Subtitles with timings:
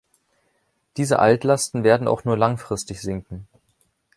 [0.97, 3.45] Diese Altlasten werden auch nur langfristig sinken.